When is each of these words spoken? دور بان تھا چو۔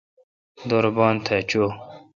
دور 0.69 0.85
بان 0.95 1.15
تھا 1.25 1.37
چو۔ 1.49 1.63